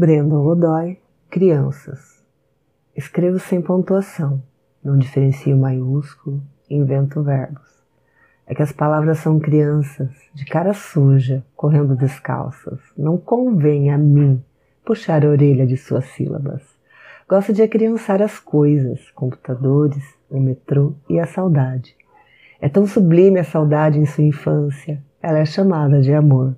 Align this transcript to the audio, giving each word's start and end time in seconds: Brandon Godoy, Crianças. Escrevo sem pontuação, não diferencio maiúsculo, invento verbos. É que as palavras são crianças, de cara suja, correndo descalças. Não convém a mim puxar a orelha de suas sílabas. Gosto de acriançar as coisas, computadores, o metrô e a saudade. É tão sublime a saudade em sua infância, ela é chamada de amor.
Brandon 0.00 0.44
Godoy, 0.44 0.96
Crianças. 1.28 2.24
Escrevo 2.96 3.40
sem 3.40 3.60
pontuação, 3.60 4.40
não 4.80 4.96
diferencio 4.96 5.56
maiúsculo, 5.56 6.40
invento 6.70 7.20
verbos. 7.20 7.82
É 8.46 8.54
que 8.54 8.62
as 8.62 8.70
palavras 8.70 9.18
são 9.18 9.40
crianças, 9.40 10.10
de 10.32 10.44
cara 10.44 10.72
suja, 10.72 11.44
correndo 11.56 11.96
descalças. 11.96 12.78
Não 12.96 13.18
convém 13.18 13.90
a 13.90 13.98
mim 13.98 14.40
puxar 14.84 15.26
a 15.26 15.30
orelha 15.30 15.66
de 15.66 15.76
suas 15.76 16.04
sílabas. 16.04 16.62
Gosto 17.28 17.52
de 17.52 17.62
acriançar 17.62 18.22
as 18.22 18.38
coisas, 18.38 19.10
computadores, 19.10 20.04
o 20.30 20.38
metrô 20.38 20.94
e 21.10 21.18
a 21.18 21.26
saudade. 21.26 21.96
É 22.60 22.68
tão 22.68 22.86
sublime 22.86 23.40
a 23.40 23.44
saudade 23.44 23.98
em 23.98 24.06
sua 24.06 24.22
infância, 24.22 25.02
ela 25.20 25.40
é 25.40 25.44
chamada 25.44 26.00
de 26.00 26.14
amor. 26.14 26.54